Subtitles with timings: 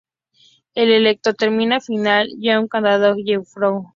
[0.73, 3.87] El elenco termina Final Jam cantando "We Rock".